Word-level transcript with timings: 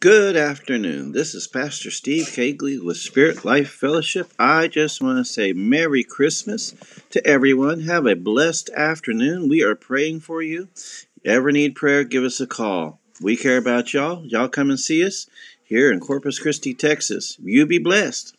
Good 0.00 0.34
afternoon. 0.34 1.12
This 1.12 1.34
is 1.34 1.46
Pastor 1.46 1.90
Steve 1.90 2.24
Cagley 2.24 2.82
with 2.82 2.96
Spirit 2.96 3.44
Life 3.44 3.68
Fellowship. 3.68 4.32
I 4.38 4.66
just 4.66 5.02
want 5.02 5.18
to 5.18 5.30
say 5.30 5.52
Merry 5.52 6.04
Christmas 6.04 6.74
to 7.10 7.26
everyone. 7.26 7.80
Have 7.80 8.06
a 8.06 8.16
blessed 8.16 8.70
afternoon. 8.70 9.46
We 9.46 9.62
are 9.62 9.74
praying 9.74 10.20
for 10.20 10.40
you 10.40 10.68
ever 11.22 11.52
need 11.52 11.74
prayer, 11.74 12.04
give 12.04 12.24
us 12.24 12.40
a 12.40 12.46
call. 12.46 12.98
We 13.20 13.36
care 13.36 13.58
about 13.58 13.92
y'all. 13.92 14.24
Y'all 14.24 14.48
come 14.48 14.70
and 14.70 14.80
see 14.80 15.04
us 15.04 15.26
here 15.62 15.92
in 15.92 16.00
Corpus 16.00 16.38
Christi, 16.38 16.72
Texas. 16.72 17.36
You 17.38 17.66
be 17.66 17.78
blessed. 17.78 18.34